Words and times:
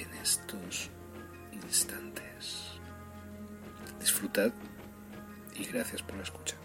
en 0.00 0.14
estos 0.22 0.90
instantes. 1.52 2.78
Disfrutad 4.00 4.52
y 5.56 5.64
gracias 5.64 6.02
por 6.02 6.16
la 6.16 6.22
escucha. 6.22 6.56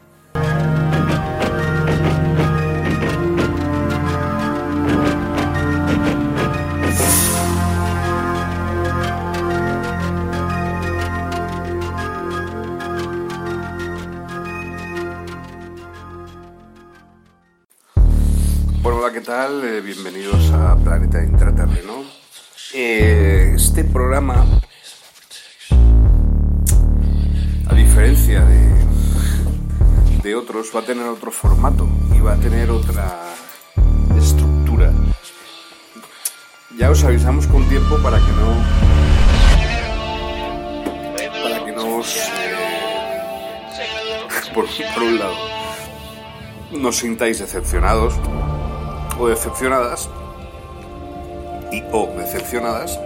Bueno, 18.82 19.00
hola, 19.00 19.14
¿qué 19.14 19.22
tal? 19.22 19.64
Eh, 19.64 19.82
bienvenidos 19.82 20.52
a 20.52 20.76
Planeta 20.76 21.24
Intraterreno. 21.24 22.12
Eh, 22.76 23.54
este 23.56 23.84
programa, 23.84 24.48
a 27.68 27.76
diferencia 27.76 28.44
de, 28.44 28.68
de 30.24 30.36
otros, 30.36 30.72
va 30.76 30.80
a 30.80 30.84
tener 30.84 31.06
otro 31.06 31.30
formato 31.32 31.88
y 32.16 32.20
va 32.20 32.34
a 32.34 32.38
tener 32.38 32.72
otra 32.72 33.36
estructura. 34.18 34.92
Ya 36.76 36.90
os 36.90 37.04
avisamos 37.04 37.46
con 37.46 37.64
tiempo 37.70 37.96
para 38.02 38.18
que 38.18 38.32
no. 38.32 38.56
para 41.44 41.66
que 41.66 41.72
no 41.74 41.98
os. 41.98 42.16
eh, 42.16 42.64
por, 44.52 44.66
un 45.04 45.20
lado, 45.20 45.36
no 46.72 46.92
sintáis 46.92 47.38
decepcionados 47.38 48.16
o 49.20 49.28
decepcionadas 49.28 50.10
o 51.92 52.08
decepcionadas. 52.18 53.00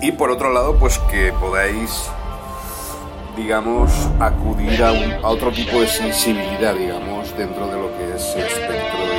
Y 0.00 0.12
por 0.12 0.30
otro 0.30 0.52
lado 0.52 0.76
pues 0.76 0.98
que 1.10 1.32
podáis 1.38 2.10
digamos 3.36 3.90
acudir 4.18 4.82
a, 4.82 4.90
a 5.22 5.28
otro 5.28 5.52
tipo 5.52 5.80
de 5.80 5.86
sensibilidad 5.86 6.74
digamos 6.74 7.36
dentro 7.36 7.66
de 7.68 7.76
lo 7.76 7.96
que 7.96 8.16
es 8.16 8.34
el 8.34 8.42
espectro 8.42 9.00
de, 9.00 9.14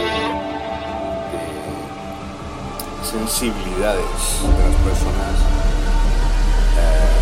de 1.31 1.45
sensibilidades 3.09 4.41
de 4.41 4.63
las 4.63 4.75
personas 4.83 5.35
eh, 6.77 7.21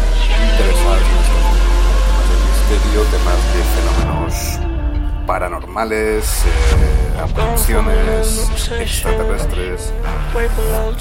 interesadas 0.51 1.01
en 1.01 1.17
estos 1.19 1.43
temas 1.45 2.27
de 2.27 2.35
misterio 2.49 3.01
temas 3.11 3.39
de 3.53 3.61
fenómenos 3.75 4.78
paranormales, 5.29 6.25
eh, 6.43 7.21
apariciones 7.21 8.49
extraterrestres, 8.79 9.93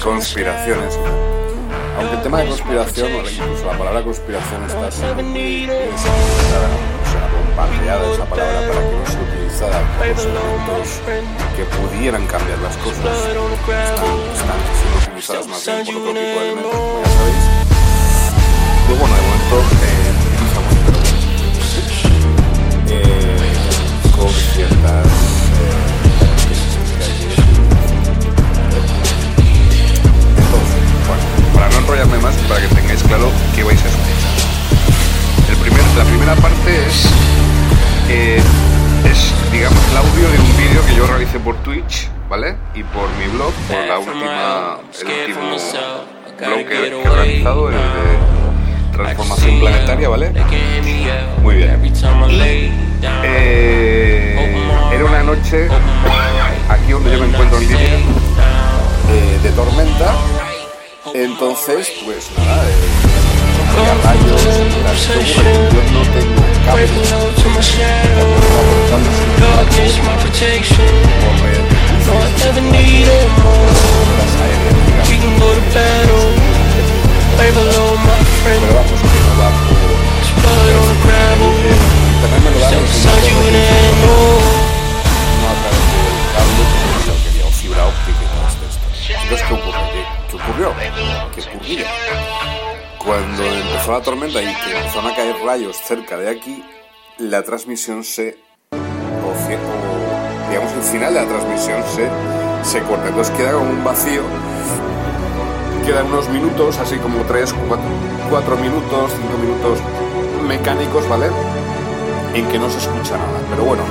conspiraciones. 0.03 0.99
Aunque 1.97 2.15
el 2.15 2.21
tema 2.21 2.41
de 2.41 2.49
conspiración, 2.49 3.11
o 3.11 3.27
incluso 3.27 3.65
la 3.65 3.75
palabra 3.75 4.03
conspiración 4.03 4.63
está 4.65 4.91
siendo 4.91 5.23
bombardeada 7.47 8.13
esa 8.13 8.25
palabra 8.25 8.67
para 8.67 8.81
que 8.81 8.95
no 8.95 9.03
por 9.97 10.13
los 10.13 10.19
elementos 10.19 11.01
que 11.55 11.63
pudieran 11.65 12.27
cambiar 12.27 12.59
las 12.59 12.77
cosas. 12.77 12.99
Están, 12.99 14.59
siendo 14.77 14.97
utilizadas 15.07 15.47
más 15.47 15.65
bien 15.65 15.85
por 15.87 15.95
otro 15.95 16.13
tipo 16.13 16.39
como 16.61 17.01
ya 17.01 17.09
sabéis. 17.17 17.45
Pero 18.85 18.99
bueno, 18.99 19.15
de 19.15 19.21
momento 19.23 19.57
eh, 19.81 20.08
entonces, 30.37 30.81
bueno, 31.07 31.23
para 31.53 31.69
no 31.69 31.77
enrollarme 31.77 32.17
más 32.19 32.35
y 32.37 32.47
para 32.47 32.61
que 32.61 32.67
tengáis 32.75 33.01
claro 33.03 33.31
qué 33.55 33.63
vais 33.63 33.81
a 33.83 33.87
escuchar. 33.87 34.09
El 35.49 35.57
primer, 35.57 35.83
la 35.97 36.03
primera 36.03 36.35
parte 36.35 36.85
es, 36.87 37.05
eh, 38.09 38.41
es, 39.05 39.33
digamos, 39.51 39.79
el 39.91 39.97
audio 39.97 40.29
de 40.31 40.39
un 40.39 40.57
vídeo 40.57 40.85
que 40.85 40.95
yo 40.95 41.07
realicé 41.07 41.39
por 41.39 41.55
Twitch, 41.63 42.09
¿vale? 42.29 42.55
Y 42.75 42.83
por 42.83 43.09
mi 43.17 43.27
blog, 43.33 43.53
por 43.67 43.77
la 43.87 43.99
última, 43.99 44.77
el 45.01 45.07
último 45.29 45.39
blog 46.47 46.57
que, 46.59 46.65
que 46.65 46.75
he 46.75 47.09
realizado, 47.15 47.69
el 47.69 47.75
de 47.75 47.81
Transformación 48.93 49.59
Planetaria, 49.61 50.09
¿vale? 50.09 50.31
Muy 51.41 51.55
bien. 51.55 51.69
Eh, 53.01 54.35
era 54.93 55.05
una 55.05 55.23
noche 55.23 55.69
aquí 56.67 56.91
donde 56.91 57.11
yo 57.11 57.19
me 57.19 57.27
encuentro 57.27 57.57
en 57.59 57.67
Libia 57.67 57.97
eh, 59.09 59.39
de 59.41 59.49
tormenta. 59.51 60.15
Entonces, 61.13 61.91
pues 62.05 62.29
nada, 62.37 62.63
eh, 62.65 62.73
rayos, 64.03 64.43
yo 65.73 65.81
no 65.93 66.01
tengo 66.11 66.41
cables. 66.65 66.91
Pero 78.43 78.73
vamos, 78.73 78.99
que 79.01 79.19
no 79.19 79.33
va 79.41 79.49
por... 79.67 79.89
eh, 82.19 82.25
Internet 82.25 82.43
me 82.43 82.51
lo 82.51 82.59
da 82.59 82.69
por 82.69 82.79
no 85.39 85.47
a 85.47 85.55
través 85.59 85.85
del 85.89 86.17
cable, 86.33 86.63
como 86.75 86.97
yo 87.05 87.13
quería, 87.23 87.45
o 87.45 87.51
fibra 87.51 87.85
óptica 87.85 88.19
y 88.21 88.27
todo 88.27 88.43
esto. 88.47 88.65
Entonces, 89.23 89.47
¿qué 89.47 89.53
ocurrió? 89.53 89.83
¿Qué, 90.29 90.35
ocurrió? 90.35 90.67
¿Qué 91.33 91.41
ocurría? 91.41 91.87
Cuando 92.97 93.43
empezó 93.43 93.91
la 93.93 94.01
tormenta 94.01 94.41
y 94.41 94.45
que 94.45 94.77
empezaron 94.77 95.11
a 95.11 95.15
caer 95.15 95.35
rayos 95.45 95.77
cerca 95.77 96.17
de 96.17 96.29
aquí, 96.29 96.63
la 97.17 97.43
transmisión 97.43 98.03
se... 98.03 98.37
o, 98.71 98.75
o, 98.75 100.49
digamos, 100.49 100.73
el 100.73 100.83
final 100.83 101.13
de 101.13 101.21
la 101.21 101.27
transmisión 101.27 101.83
se, 101.95 102.09
se 102.69 102.81
corta. 102.83 103.07
Entonces 103.07 103.35
queda 103.37 103.53
como 103.53 103.69
un 103.69 103.83
vacío 103.83 104.23
quedan 105.85 106.05
unos 106.05 106.29
minutos, 106.29 106.77
así 106.77 106.97
como 106.97 107.23
3, 107.23 107.51
4, 108.29 108.57
minutos, 108.57 109.11
5 109.11 109.37
minutos 109.39 109.79
mecánicos, 110.47 111.09
¿vale? 111.09 111.29
En 112.33 112.47
que 112.47 112.59
no 112.59 112.69
se 112.69 112.77
escucha 112.77 113.17
nada. 113.17 113.39
Pero 113.49 113.63
bueno, 113.65 113.83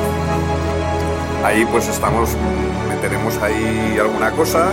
ahí 1.45 1.65
pues 1.67 1.89
estamos, 1.89 2.31
meteremos 2.89 3.37
ahí 3.39 3.97
alguna 4.01 4.31
cosa, 4.33 4.71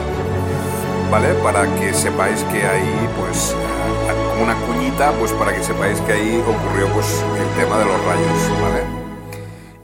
¿vale? 1.11 1.33
Para 1.35 1.63
que 1.75 1.93
sepáis 1.93 2.43
que 2.51 2.65
ahí 2.65 3.09
pues 3.19 3.55
una 4.41 4.55
cuñita, 4.55 5.11
pues 5.13 5.31
para 5.33 5.53
que 5.53 5.63
sepáis 5.63 5.99
que 6.01 6.13
ahí 6.13 6.43
ocurrió 6.47 6.87
pues 6.93 7.23
el 7.39 7.61
tema 7.61 7.77
de 7.79 7.85
los 7.85 8.05
rayos, 8.05 8.61
¿vale? 8.61 8.83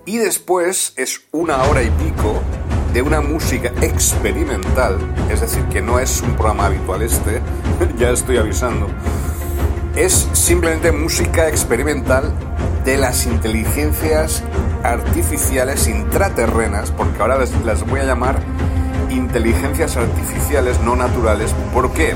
Y 0.06 0.18
después 0.18 0.94
es 0.98 1.22
una 1.32 1.64
hora 1.64 1.84
y 1.84 1.90
pico 1.92 2.42
de 2.94 3.02
una 3.02 3.22
música 3.22 3.72
experimental, 3.82 4.98
es 5.30 5.40
decir, 5.40 5.64
que 5.66 5.82
no 5.82 6.00
es 6.00 6.22
un 6.22 6.36
programa 6.36 6.66
habitual 6.66 7.02
este, 7.02 7.42
ya 7.98 8.10
estoy 8.10 8.38
avisando, 8.38 8.88
es 9.96 10.28
simplemente 10.34 10.92
música 10.92 11.50
experimental 11.50 12.34
de 12.86 12.98
las 12.98 13.26
inteligencias 13.26 14.44
artificiales 14.84 15.88
intraterrenas, 15.88 16.92
porque 16.92 17.22
ahora 17.22 17.38
las 17.66 17.86
voy 17.88 18.00
a 18.00 18.06
llamar 18.06 18.40
inteligencias 19.10 19.98
artificiales 19.98 20.80
no 20.82 20.96
naturales. 20.96 21.54
¿Por 21.74 21.92
qué? 21.92 22.16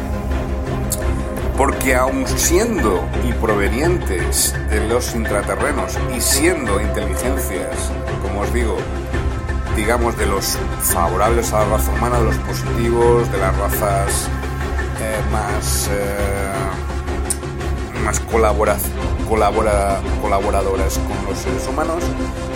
Porque 1.58 1.96
aun 1.96 2.28
siendo 2.28 3.08
y 3.28 3.34
provenientes 3.34 4.54
de 4.70 4.88
los 4.88 5.16
intraterrenos 5.16 5.98
y 6.16 6.20
siendo 6.20 6.82
inteligencias, 6.82 7.92
como 8.22 8.42
os 8.42 8.54
digo, 8.54 8.78
digamos 9.76 10.18
de 10.18 10.26
los 10.26 10.58
favorables 10.82 11.54
a 11.54 11.60
la 11.60 11.78
raza 11.78 11.92
humana, 11.92 12.20
de 12.20 12.26
los 12.26 12.38
positivos, 12.38 13.32
de 13.32 13.38
las 13.38 13.58
razas 13.58 14.28
eh, 15.02 15.22
más, 15.32 15.90
eh, 15.92 16.95
más 18.06 18.20
colabora, 18.20 18.78
colaboradoras 19.28 21.00
con 21.00 21.26
los 21.28 21.40
seres 21.40 21.68
humanos, 21.68 22.04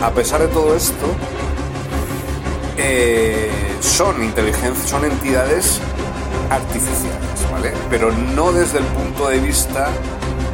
a 0.02 0.12
pesar 0.12 0.42
de 0.42 0.48
todo 0.48 0.76
esto, 0.76 1.08
eh, 2.78 3.50
son 3.82 4.24
inteligencias, 4.24 4.88
son 4.88 5.06
entidades 5.06 5.80
artificiales, 6.52 7.52
¿vale? 7.52 7.74
Pero 7.90 8.12
no 8.12 8.52
desde 8.54 8.78
el 8.78 8.86
punto 8.86 9.28
de 9.28 9.40
vista 9.40 9.90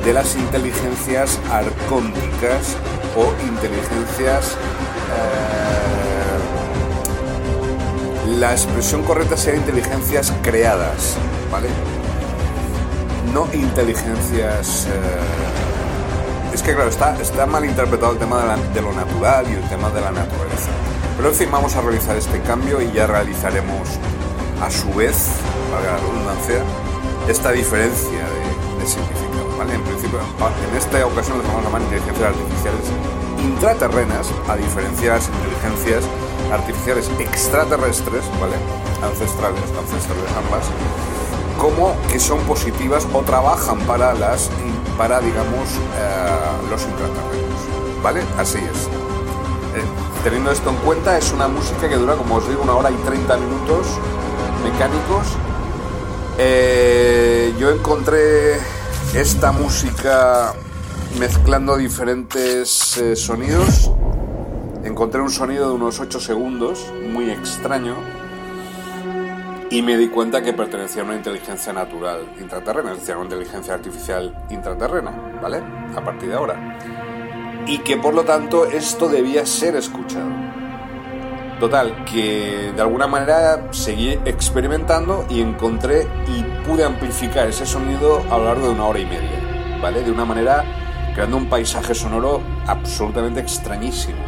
de 0.05 0.13
las 0.13 0.35
inteligencias 0.35 1.39
arcónticas 1.51 2.77
o 3.15 3.33
inteligencias... 3.47 4.51
Eh, 4.51 5.55
la 8.39 8.51
expresión 8.51 9.03
correcta 9.03 9.37
sería 9.37 9.59
inteligencias 9.59 10.33
creadas, 10.41 11.15
¿vale? 11.51 11.69
No 13.33 13.47
inteligencias... 13.53 14.87
Eh, 14.87 15.55
es 16.53 16.63
que 16.63 16.73
claro, 16.73 16.89
está, 16.89 17.21
está 17.21 17.45
mal 17.45 17.65
interpretado 17.65 18.13
el 18.13 18.17
tema 18.17 18.55
de, 18.73 18.81
lo 18.81 18.93
natural 18.93 19.45
y 19.49 19.55
el 19.55 19.69
tema 19.69 19.89
de 19.89 19.99
la 19.99 20.11
naturaleza. 20.11 20.71
Pero 21.17 21.29
en 21.29 21.35
fin, 21.35 21.49
vamos 21.51 21.75
a 21.75 21.81
realizar 21.81 22.15
este 22.15 22.39
cambio 22.41 22.81
y 22.81 22.91
ya 22.93 23.07
realizaremos 23.07 23.89
a 24.61 24.71
su 24.71 24.93
vez, 24.93 25.27
valga 25.69 25.91
la 25.91 25.97
redundancia, 25.97 26.63
esta 27.27 27.51
diferencia 27.51 28.19
de, 28.79 28.87
significado. 28.87 29.57
¿vale? 29.57 29.73
En 29.75 29.81
principio, 29.81 30.19
en 30.19 30.77
esta 30.77 31.05
ocasión 31.05 31.39
les 31.39 31.47
vamos 31.47 31.61
a 31.61 31.65
llamar 31.65 31.81
inteligencias 31.81 32.29
artificiales 32.29 32.85
intraterrenas, 33.43 34.31
a 34.47 34.55
diferencia 34.55 35.11
de 35.11 35.17
las 35.19 35.27
inteligencias 35.27 36.03
artificiales 36.53 37.11
extraterrestres, 37.19 38.23
¿vale? 38.39 38.55
ancestrales, 39.03 39.63
ancestrales 39.75 40.31
ambas, 40.39 40.71
como 41.57 41.95
que 42.11 42.19
son 42.19 42.39
positivas 42.41 43.07
o 43.13 43.21
trabajan 43.21 43.79
para 43.81 44.13
las 44.13 44.49
para 44.97 45.19
digamos 45.19 45.69
eh, 45.97 46.69
los 46.69 46.81
intraterrenos, 46.83 48.01
¿vale? 48.01 48.21
Así 48.37 48.59
es. 48.59 48.87
Eh, 49.75 49.83
teniendo 50.23 50.51
esto 50.51 50.69
en 50.69 50.77
cuenta, 50.77 51.17
es 51.17 51.31
una 51.33 51.47
música 51.47 51.89
que 51.89 51.95
dura, 51.95 52.15
como 52.15 52.35
os 52.35 52.47
digo, 52.47 52.63
una 52.63 52.75
hora 52.75 52.91
y 52.91 52.95
30 52.95 53.37
minutos 53.37 53.87
mecánicos. 54.63 55.27
Eh, 56.37 57.53
yo 57.59 57.71
encontré 57.71 58.57
esta 59.13 59.51
música 59.51 60.53
mezclando 61.19 61.77
diferentes 61.77 63.01
sonidos. 63.15 63.91
Encontré 64.83 65.21
un 65.21 65.31
sonido 65.31 65.69
de 65.69 65.75
unos 65.75 65.99
8 65.99 66.19
segundos, 66.19 66.85
muy 67.11 67.31
extraño, 67.31 67.95
y 69.69 69.81
me 69.81 69.97
di 69.97 70.09
cuenta 70.09 70.41
que 70.41 70.53
pertenecía 70.53 71.01
a 71.01 71.05
una 71.05 71.15
inteligencia 71.15 71.73
natural 71.73 72.21
intraterrena, 72.39 72.91
es 72.91 72.99
decir, 72.99 73.13
a 73.13 73.17
una 73.17 73.25
inteligencia 73.25 73.73
artificial 73.73 74.45
intraterrena, 74.49 75.11
¿vale? 75.41 75.61
A 75.95 76.03
partir 76.03 76.29
de 76.29 76.35
ahora 76.35 76.77
y 77.67 77.79
que 77.79 77.97
por 77.97 78.13
lo 78.13 78.23
tanto 78.23 78.65
esto 78.65 79.09
debía 79.09 79.45
ser 79.45 79.75
escuchado. 79.75 80.29
Total, 81.59 82.03
que 82.03 82.73
de 82.75 82.81
alguna 82.81 83.07
manera 83.07 83.69
seguí 83.71 84.19
experimentando 84.25 85.25
y 85.29 85.41
encontré 85.41 86.05
y 86.27 86.43
pude 86.67 86.83
amplificar 86.83 87.47
ese 87.47 87.65
sonido 87.65 88.21
a 88.29 88.37
lo 88.37 88.45
largo 88.45 88.67
de 88.67 88.73
una 88.73 88.85
hora 88.85 88.99
y 88.99 89.05
media, 89.05 89.79
¿vale? 89.81 90.03
De 90.03 90.11
una 90.11 90.25
manera 90.25 90.63
creando 91.13 91.37
un 91.37 91.47
paisaje 91.47 91.95
sonoro 91.95 92.41
absolutamente 92.67 93.39
extrañísimo. 93.39 94.19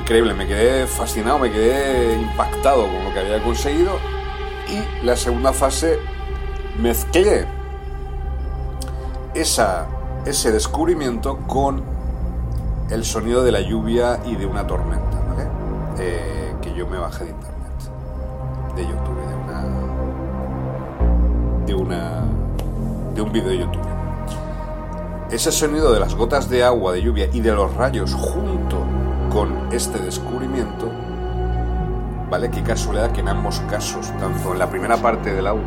Increíble, 0.00 0.32
me 0.32 0.46
quedé 0.46 0.86
fascinado, 0.86 1.40
me 1.40 1.50
quedé 1.50 2.14
impactado 2.14 2.86
con 2.86 3.04
lo 3.04 3.12
que 3.12 3.18
había 3.18 3.42
conseguido 3.42 3.98
y 4.72 5.04
la 5.04 5.16
segunda 5.16 5.52
fase 5.52 5.98
mezclé 6.80 7.46
ese 9.34 10.52
descubrimiento 10.52 11.38
con 11.46 11.82
el 12.90 13.04
sonido 13.04 13.42
de 13.44 13.52
la 13.52 13.60
lluvia 13.60 14.20
y 14.24 14.36
de 14.36 14.46
una 14.46 14.66
tormenta, 14.66 15.20
¿vale? 15.28 15.46
Eh, 15.98 16.54
que 16.60 16.74
yo 16.74 16.86
me 16.86 16.98
bajé 16.98 17.24
de 17.24 17.30
internet, 17.30 17.72
de 18.76 18.82
YouTube, 18.82 19.18
de 19.28 19.34
una, 19.34 19.62
de 21.66 21.74
una, 21.74 22.22
de 23.14 23.22
un 23.22 23.32
vídeo 23.32 23.48
de 23.48 23.58
YouTube. 23.58 23.82
Ese 25.30 25.50
sonido 25.50 25.92
de 25.92 26.00
las 26.00 26.14
gotas 26.14 26.50
de 26.50 26.62
agua, 26.62 26.92
de 26.92 27.02
lluvia 27.02 27.28
y 27.32 27.40
de 27.40 27.52
los 27.52 27.74
rayos 27.74 28.12
junto 28.14 28.84
con 29.30 29.72
este 29.72 29.98
descubrimiento, 29.98 30.90
¿vale? 32.32 32.50
Qué 32.50 32.62
casualidad 32.62 33.12
que 33.12 33.20
en 33.20 33.28
ambos 33.28 33.60
casos, 33.68 34.10
tanto 34.18 34.54
en 34.54 34.58
la 34.58 34.70
primera 34.70 34.96
parte 34.96 35.34
del 35.34 35.46
audio 35.46 35.66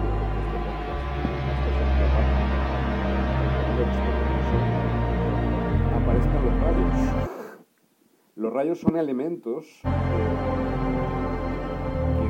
Los 8.35 8.51
rayos 8.51 8.79
son 8.79 8.97
elementos 8.97 9.65
que 9.83 9.89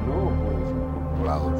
no 0.06 0.30
pueden 0.44 0.66
ser 0.66 0.76
controlados. 0.94 1.60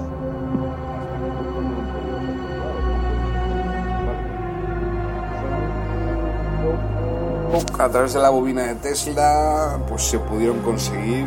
A 7.80 7.90
través 7.90 8.14
de 8.14 8.20
la 8.20 8.30
bobina 8.30 8.64
de 8.64 8.76
Tesla, 8.76 9.80
pues 9.88 10.04
se 10.04 10.20
pudieron 10.20 10.60
conseguir 10.60 11.26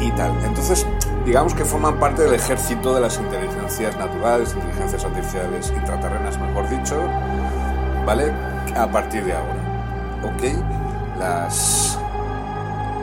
y 0.00 0.10
tal. 0.12 0.32
Entonces, 0.44 0.86
digamos 1.24 1.54
que 1.54 1.64
forman 1.64 1.98
parte 1.98 2.22
del 2.22 2.34
ejército 2.34 2.94
de 2.94 3.00
las 3.00 3.18
inteligencias 3.18 3.96
naturales, 3.96 4.54
inteligencias 4.54 5.04
artificiales 5.04 5.72
intraterrenas, 5.76 6.38
mejor 6.38 6.68
dicho, 6.68 6.96
¿vale? 8.04 8.32
A 8.76 8.86
partir 8.90 9.24
de 9.24 9.32
ahora. 9.32 9.62
¿Ok? 10.24 10.82
las... 11.22 11.98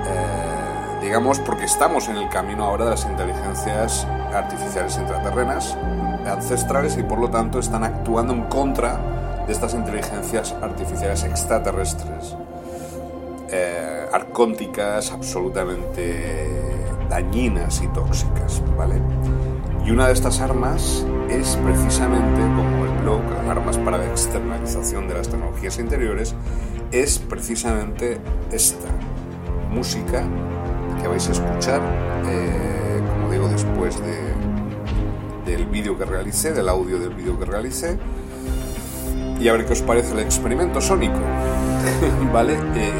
Eh, 0.06 1.02
digamos, 1.02 1.40
porque 1.40 1.66
estamos 1.66 2.10
en 2.10 2.18
el 2.18 2.30
camino 2.30 2.66
ahora 2.66 2.86
de 2.86 2.92
las 2.92 3.06
inteligencias 3.06 4.06
artificiales 4.34 4.98
intraterrenas, 4.98 5.78
ancestrales, 6.26 6.98
y 6.98 7.04
por 7.04 7.20
lo 7.20 7.30
tanto 7.30 7.60
están 7.60 7.84
actuando 7.84 8.34
en 8.34 8.44
contra 8.44 9.00
de 9.46 9.54
estas 9.54 9.74
inteligencias 9.74 10.54
artificiales 10.62 11.24
extraterrestres, 11.24 12.36
eh, 13.50 14.08
arcónticas, 14.12 15.12
absolutamente 15.12 16.79
dañinas 17.10 17.82
y 17.82 17.88
tóxicas, 17.88 18.62
¿vale? 18.78 18.96
Y 19.86 19.92
una 19.92 20.08
de 20.08 20.14
estas 20.14 20.40
armas 20.40 21.06
es 21.30 21.58
precisamente, 21.58 22.42
como 22.42 22.86
el 22.86 23.02
blog, 23.02 23.22
armas 23.50 23.78
para 23.80 23.98
la 23.98 24.06
externalización 24.06 25.08
de 25.08 25.16
las 25.16 25.30
tecnologías 25.30 25.80
interiores, 25.80 26.36
es 26.92 27.20
precisamente 27.20 28.20
esta 28.52 28.90
música 29.72 30.24
que 31.02 31.08
vais 31.08 31.28
a 31.28 31.32
escuchar, 31.32 31.82
eh, 32.28 33.02
como 33.14 33.32
digo, 33.32 33.48
después 33.48 34.00
de, 34.00 35.52
del 35.52 35.66
vídeo 35.66 35.98
que 35.98 36.06
realicé, 36.06 36.52
del 36.52 36.70
audio 36.70 37.00
del 37.00 37.14
vídeo 37.14 37.40
que 37.40 37.46
realicé, 37.46 37.98
y 39.40 39.48
a 39.48 39.54
ver 39.54 39.66
qué 39.66 39.74
os 39.74 39.82
parece 39.82 40.14
el 40.14 40.20
experimento 40.20 40.82
sónico, 40.82 41.20
¿vale? 42.34 42.54
Eh, 42.76 42.92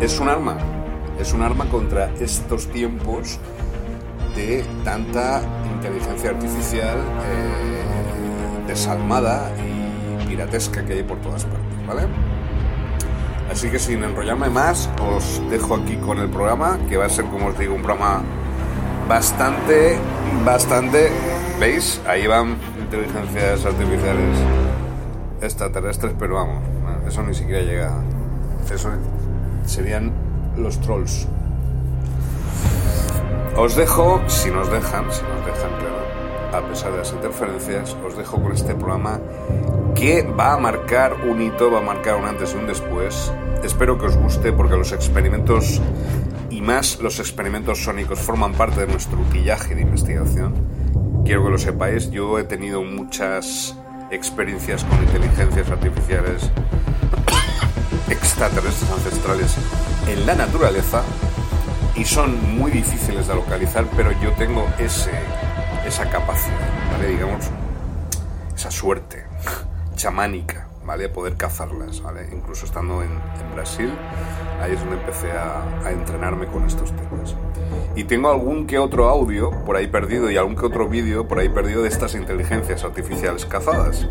es 0.00 0.18
un 0.18 0.28
arma, 0.28 0.56
es 1.22 1.32
un 1.32 1.42
arma 1.42 1.66
contra 1.66 2.10
estos 2.20 2.66
tiempos 2.66 3.38
de 4.34 4.64
tanta 4.84 5.40
inteligencia 5.72 6.30
artificial 6.30 6.98
eh, 6.98 8.64
desalmada 8.66 9.48
y 9.56 10.26
piratesca 10.26 10.84
que 10.84 10.94
hay 10.94 11.02
por 11.04 11.18
todas 11.18 11.44
partes, 11.44 11.86
¿vale? 11.86 12.02
Así 13.52 13.70
que 13.70 13.78
sin 13.78 14.02
enrollarme 14.02 14.50
más, 14.50 14.90
os 15.00 15.40
dejo 15.48 15.76
aquí 15.76 15.96
con 15.96 16.18
el 16.18 16.28
programa, 16.28 16.78
que 16.88 16.96
va 16.96 17.06
a 17.06 17.08
ser, 17.08 17.26
como 17.26 17.48
os 17.48 17.58
digo, 17.58 17.74
un 17.74 17.82
programa 17.82 18.22
bastante, 19.08 19.96
bastante... 20.44 21.08
¿Veis? 21.60 22.00
Ahí 22.08 22.26
van 22.26 22.56
inteligencias 22.80 23.64
artificiales 23.64 24.38
extraterrestres, 25.40 26.14
pero 26.18 26.34
vamos, 26.34 26.64
eso 27.06 27.22
ni 27.22 27.34
siquiera 27.34 27.60
llega. 27.62 27.92
Eso 28.72 28.90
serían 29.66 30.21
los 30.56 30.80
trolls. 30.80 31.26
Os 33.56 33.76
dejo, 33.76 34.22
si 34.28 34.50
nos 34.50 34.70
dejan, 34.70 35.12
si 35.12 35.22
nos 35.22 35.44
dejan, 35.44 35.70
claro, 35.78 36.02
a 36.52 36.68
pesar 36.68 36.92
de 36.92 36.98
las 36.98 37.12
interferencias, 37.12 37.96
os 38.06 38.16
dejo 38.16 38.42
con 38.42 38.52
este 38.52 38.74
programa 38.74 39.20
que 39.94 40.22
va 40.22 40.54
a 40.54 40.58
marcar 40.58 41.14
un 41.28 41.42
hito, 41.42 41.70
va 41.70 41.78
a 41.78 41.82
marcar 41.82 42.16
un 42.16 42.24
antes 42.24 42.54
y 42.54 42.56
un 42.56 42.66
después. 42.66 43.32
Espero 43.62 43.98
que 43.98 44.06
os 44.06 44.16
guste 44.16 44.52
porque 44.52 44.76
los 44.76 44.92
experimentos 44.92 45.80
y 46.50 46.60
más 46.60 47.00
los 47.00 47.18
experimentos 47.20 47.84
sónicos 47.84 48.18
forman 48.18 48.52
parte 48.52 48.80
de 48.80 48.86
nuestro 48.86 49.20
utillaje 49.20 49.74
de 49.74 49.82
investigación. 49.82 50.54
Quiero 51.24 51.44
que 51.44 51.50
lo 51.50 51.58
sepáis, 51.58 52.10
yo 52.10 52.38
he 52.38 52.44
tenido 52.44 52.82
muchas 52.82 53.76
experiencias 54.10 54.84
con 54.84 55.02
inteligencias 55.02 55.70
artificiales 55.70 56.50
extraterrestres 58.12 58.90
ancestrales 58.90 59.56
en 60.06 60.26
la 60.26 60.34
naturaleza 60.34 61.02
y 61.96 62.04
son 62.04 62.58
muy 62.58 62.70
difíciles 62.70 63.26
de 63.26 63.34
localizar, 63.34 63.86
pero 63.96 64.12
yo 64.20 64.32
tengo 64.32 64.66
ese, 64.78 65.10
esa 65.86 66.08
capacidad, 66.08 66.90
¿vale? 66.90 67.08
Digamos, 67.08 67.50
esa 68.54 68.70
suerte 68.70 69.24
chamánica, 69.96 70.68
¿vale? 70.84 71.08
Poder 71.08 71.36
cazarlas, 71.36 72.02
¿vale? 72.02 72.28
Incluso 72.32 72.66
estando 72.66 73.02
en, 73.02 73.10
Brasil, 73.54 73.92
ahí 74.62 74.72
es 74.72 74.80
donde 74.80 74.96
empecé 74.96 75.30
a, 75.32 75.62
a, 75.84 75.90
entrenarme 75.90 76.46
con 76.46 76.64
estos 76.64 76.90
temas. 76.92 77.34
Y 77.94 78.04
tengo 78.04 78.30
algún 78.30 78.66
que 78.66 78.78
otro 78.78 79.08
audio 79.10 79.50
por 79.66 79.76
ahí 79.76 79.88
perdido 79.88 80.30
y 80.30 80.38
algún 80.38 80.56
que 80.56 80.64
otro 80.64 80.88
vídeo 80.88 81.28
por 81.28 81.38
ahí 81.38 81.50
perdido 81.50 81.82
de 81.82 81.88
estas 81.88 82.14
inteligencias 82.14 82.82
artificiales 82.84 83.44
cazadas, 83.44 84.08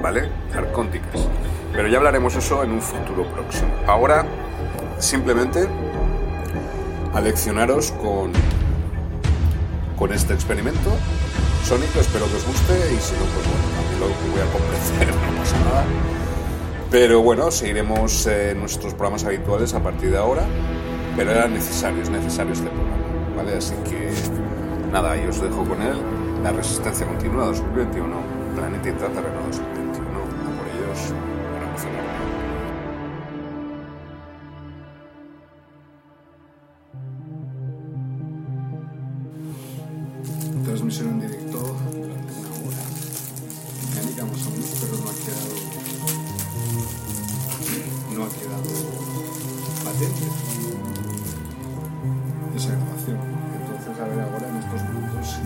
¿vale? 0.00 0.28
Arcónticas. 0.54 1.28
Pero 1.74 1.88
ya 1.88 1.98
hablaremos 1.98 2.36
eso 2.36 2.62
en 2.62 2.70
un 2.70 2.80
futuro 2.80 3.24
próximo. 3.24 3.68
Ahora, 3.86 4.24
simplemente, 4.98 5.66
aleccionaros 7.12 7.92
con, 7.92 8.32
con 9.96 10.12
este 10.12 10.34
experimento 10.34 10.90
sónico. 11.64 11.98
Espero 12.00 12.26
que 12.28 12.36
os 12.36 12.46
guste 12.46 12.74
y 12.94 13.00
si 13.00 13.14
no, 13.14 13.24
pues 13.26 13.46
bueno, 13.46 13.64
también 13.74 14.00
lo 14.00 14.06
voy 14.30 14.40
a 14.40 14.52
complacer, 14.52 15.08
no 15.32 15.38
pasa 15.38 15.58
nada. 15.58 15.84
Pero 16.90 17.22
bueno, 17.22 17.50
seguiremos 17.50 18.26
eh, 18.26 18.54
nuestros 18.56 18.94
programas 18.94 19.24
habituales 19.24 19.74
a 19.74 19.82
partir 19.82 20.10
de 20.12 20.18
ahora. 20.18 20.44
Pero 21.16 21.30
era 21.30 21.48
necesario, 21.48 22.02
es 22.02 22.10
necesario 22.10 22.52
este 22.52 22.66
programa, 22.66 23.36
¿vale? 23.36 23.56
Así 23.56 23.74
que 23.84 24.10
nada, 24.90 25.12
ahí 25.12 25.26
os 25.26 25.40
dejo 25.40 25.64
con 25.64 25.80
él. 25.80 25.96
La 26.42 26.52
resistencia 26.52 27.06
continua 27.06 27.46
2021, 27.46 28.16
planeta 28.56 28.88
intraterreno 28.88 29.40
2021. 29.46 29.73
Transmisión 40.94 41.22
en 41.22 41.28
directo 41.28 41.58
durante 41.58 42.32
una 42.38 42.50
hora. 42.54 42.84
Más 44.30 44.46
o 44.46 44.50
menos, 44.50 44.70
pero 44.80 44.94
no 44.96 45.06
ha 45.10 45.16
quedado. 45.24 45.54
No 48.14 48.20
ha 48.22 48.30
quedado 48.30 48.70
patente 49.82 50.26
esa 52.54 52.70
grabación. 52.76 53.18
Entonces, 53.58 53.94
a 54.00 54.04
ver 54.04 54.20
ahora 54.20 54.46
en 54.48 54.56
estos 54.56 54.80
minutos 54.88 55.22
si 55.26 55.42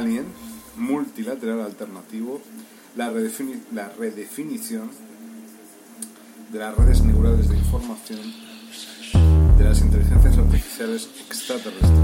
trans-alien, 0.00 0.26
multilateral 0.76 1.60
alternativo, 1.60 2.40
la, 2.96 3.10
redefini- 3.12 3.60
la 3.72 3.88
redefinición 3.98 4.90
de 6.52 6.58
las 6.58 6.74
redes 6.76 7.02
neurales 7.02 7.48
de 7.48 7.56
información 7.56 8.20
de 9.58 9.64
las 9.64 9.80
inteligencias 9.80 10.38
artificiales 10.38 11.08
extraterrestres 11.28 11.99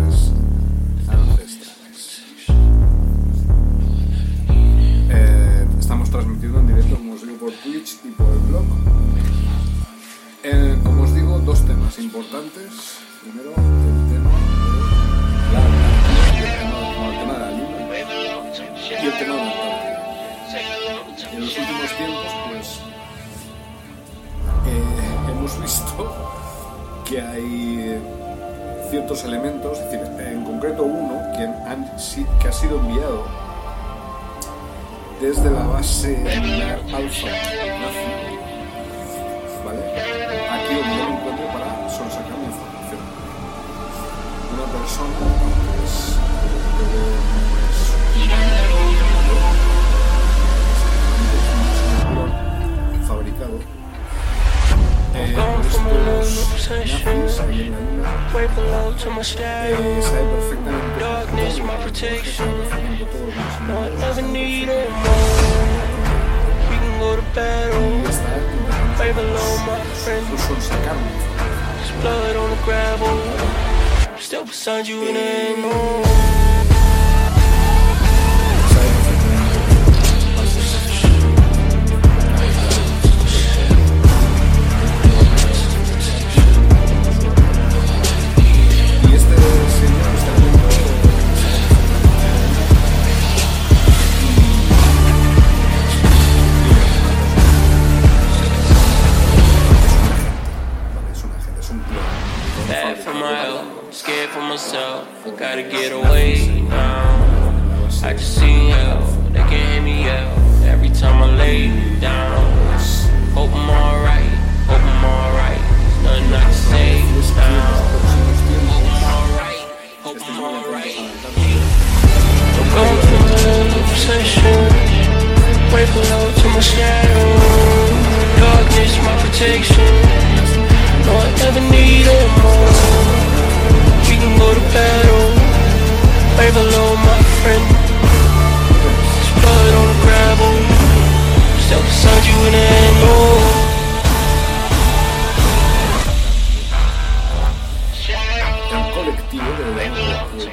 y 150.36 150.48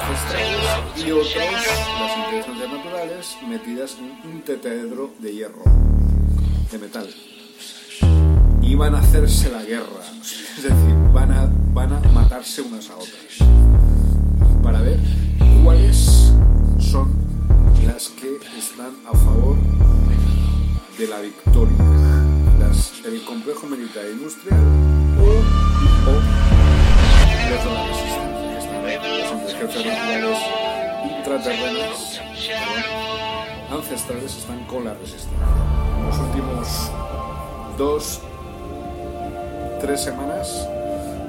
ancestrales 0.00 1.04
y 1.04 1.10
otros, 1.10 1.34
las 1.34 2.16
inteligencias 2.18 2.70
naturales, 2.70 3.36
metidas 3.48 3.96
en 3.98 4.30
un 4.30 4.42
tetraedro 4.42 5.10
de 5.18 5.32
hierro, 5.32 5.64
de 6.70 6.78
metal. 6.78 7.08
Y 8.62 8.74
van 8.76 8.94
a 8.94 8.98
hacerse 8.98 9.50
la 9.50 9.62
guerra, 9.62 10.04
es 10.56 10.62
decir, 10.62 10.94
van 11.12 11.32
a, 11.32 11.48
van 11.72 11.92
a 11.92 12.00
matarse 12.12 12.62
unas 12.62 12.88
a 12.90 12.96
otras 12.96 13.50
para 14.62 14.80
ver 14.80 14.98
cuáles 15.64 16.32
son 16.78 17.12
las 17.84 18.10
que 18.10 18.36
están 18.56 18.94
a 19.06 19.16
favor 19.16 19.56
de 20.98 21.06
la 21.08 21.20
victoria. 21.20 21.76
Las, 22.60 22.92
el 23.04 23.24
complejo 23.24 23.66
militar 23.66 24.04
industrial 24.12 24.60
los 27.50 27.64
de 28.84 29.32
inteligencias 29.32 29.84
naturales 29.84 30.38
intraterrenas 31.18 32.20
perdón, 33.68 33.78
ancestrales 33.78 34.36
están 34.36 34.64
con 34.64 34.84
la 34.84 34.94
resistencia. 34.94 35.36
En 35.98 36.06
los 36.06 36.18
últimos 36.18 36.90
dos, 37.76 38.20
tres 39.80 40.00
semanas, 40.00 40.68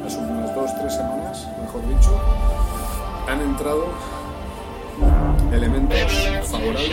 las 0.04 0.16
últimas 0.16 0.54
dos, 0.54 0.72
tres 0.80 0.94
semanas, 0.94 1.48
mejor 1.60 1.88
dicho, 1.88 2.22
han 3.28 3.42
entrado 3.42 3.86
elementos 5.52 6.30
favorables 6.44 6.90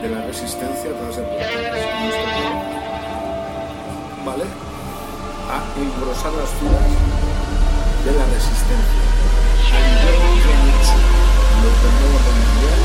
de 0.00 0.08
la 0.08 0.26
resistencia 0.26 0.90
a 0.90 0.94
través 0.94 1.16
de 1.16 1.22
planeta. 1.22 1.60
¿Vale? 4.24 4.44
A 5.50 5.62
engrosar 5.78 6.32
las 6.32 6.50
filas 6.50 7.09
de 8.04 8.12
la 8.12 8.24
resistencia. 8.24 9.00
Al 9.70 9.84
igual 10.14 10.36
que 10.40 10.50
han 10.54 10.64
hecho 10.70 10.96
los 11.62 11.76
del 11.82 11.94
nuevo 12.00 12.18
mundial, 12.36 12.80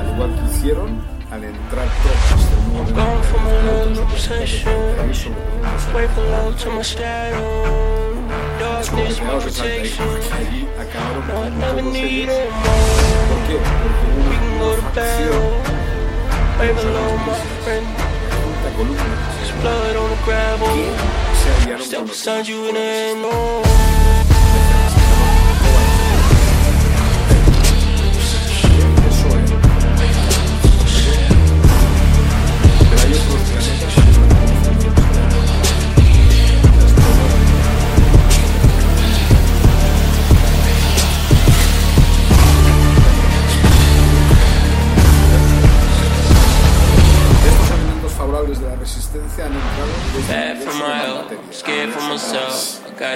al 0.00 0.06
igual 0.14 0.30
que 0.34 0.44
hicieron 0.56 0.90
al 1.30 1.42
entrar 1.44 1.88
tropas 2.02 2.42
del 2.50 2.60
nuevo 2.72 2.88
allí 10.32 10.62
acabaron 10.80 11.22
con 11.22 11.60
todos 11.60 11.96
ellos. 11.96 12.36
¿Por 13.28 13.40
qué? 13.46 13.56
Porque 13.82 14.04
hubo 14.16 14.64
una 14.64 14.80
facción, 14.92 15.44
columna, 18.76 19.16
se 21.38 21.48
aliaron 21.62 21.84
con 21.90 22.06
los 22.08 23.95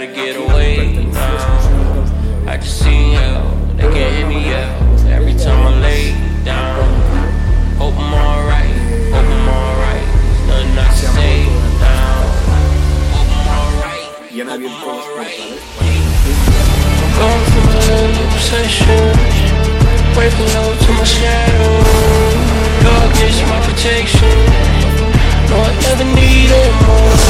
gotta 0.00 0.14
get 0.14 0.36
away 0.36 0.76
pertenecía 0.76 1.12
now. 1.12 1.36
exclusivamente 1.36 1.90
a 1.90 1.94
los 1.94 2.48
I 2.48 2.56
just 2.56 2.78
see 2.82 3.12
hell. 3.12 3.52
They 3.76 3.88
can't 3.92 4.16
hear 4.16 4.26
me 4.26 4.52
out 4.54 4.80
every 5.10 5.34
time 5.34 5.66
I 5.66 5.80
lay 5.80 6.14
down. 6.42 6.88
Hope 7.76 7.94
I'm 7.98 8.14
alright. 8.14 8.76
Hope 9.12 9.28
I'm 9.28 9.48
alright. 9.48 10.06
Nothing 10.48 10.78
I 10.78 10.88
can 10.88 10.96
say 10.96 11.44
now. 11.84 12.24
Hope 13.12 13.30
I'm 13.36 13.48
alright. 13.60 14.32
Y 14.32 14.40
han 14.40 14.48
Hope 14.48 14.62
I'm 14.62 14.88
alright. 14.88 15.36
Gone 17.20 17.44
from 17.52 17.66
a 17.68 17.80
little 17.88 18.24
obsession. 18.32 19.04
Way 20.16 20.28
below 20.40 20.68
to 20.84 20.90
my 20.96 21.04
shadow. 21.04 21.74
Darkness, 22.84 23.36
my 23.52 23.58
protection. 23.68 24.32
No, 25.50 25.56
I 25.60 25.72
never 25.84 26.04
need 26.16 26.50
it 26.50 26.72
more. 26.86 27.29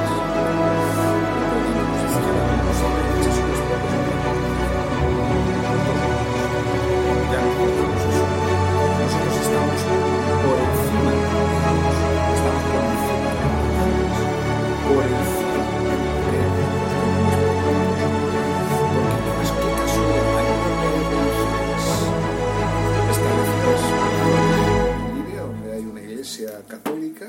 católica 26.67 27.27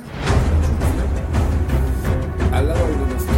al 2.52 2.68
lado 2.68 2.86
de 2.86 3.31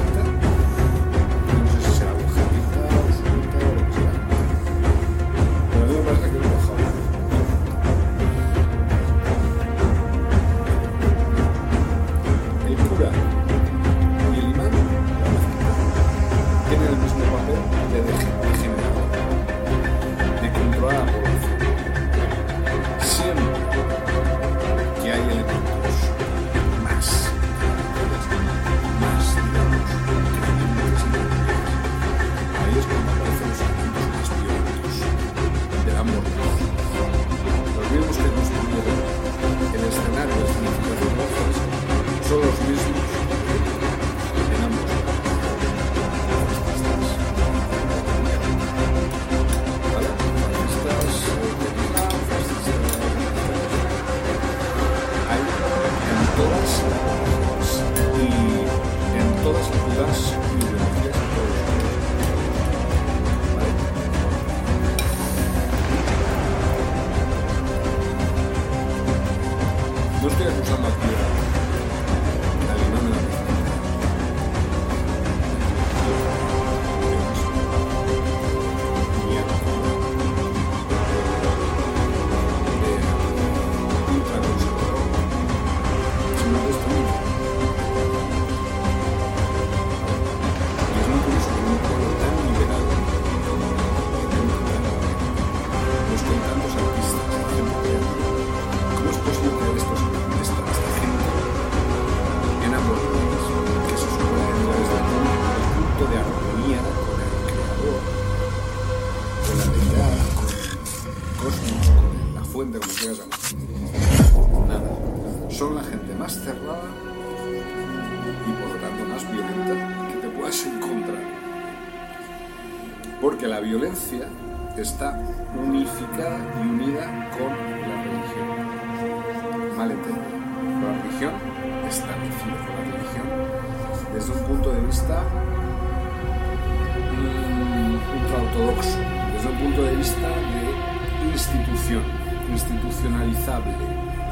institución, 141.54 142.02
institucionalizable, 142.50 143.70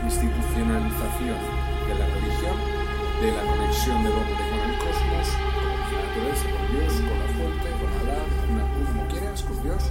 institucionalización 0.04 1.38
de 1.86 1.94
la 1.94 2.06
religión, 2.06 2.56
de 3.22 3.30
la 3.30 3.42
conexión 3.46 4.02
del 4.02 4.12
hombre 4.12 4.42
con 4.50 4.58
el 4.58 4.74
cosmos, 4.78 5.28
con 5.54 5.62
la 5.62 5.78
naturaleza, 6.02 6.50
con 6.50 6.66
Dios, 6.74 6.92
con 6.98 7.14
la 7.18 7.26
fuente, 7.38 7.70
con 7.78 7.86
Alá, 8.02 8.18
cruz, 8.74 8.90
como 8.90 9.06
quieras, 9.08 9.38
con 9.42 9.54
Dios, 9.62 9.82